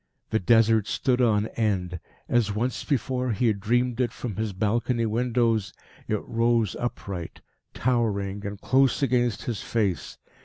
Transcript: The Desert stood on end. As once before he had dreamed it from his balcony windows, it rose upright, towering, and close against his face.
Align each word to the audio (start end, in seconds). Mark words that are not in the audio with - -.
The 0.31 0.39
Desert 0.39 0.87
stood 0.87 1.21
on 1.21 1.45
end. 1.49 1.99
As 2.27 2.51
once 2.55 2.83
before 2.83 3.33
he 3.33 3.45
had 3.45 3.59
dreamed 3.59 4.01
it 4.01 4.11
from 4.11 4.35
his 4.35 4.51
balcony 4.51 5.05
windows, 5.05 5.73
it 6.07 6.23
rose 6.25 6.75
upright, 6.77 7.41
towering, 7.75 8.43
and 8.43 8.59
close 8.59 9.03
against 9.03 9.43
his 9.43 9.61
face. 9.61 10.17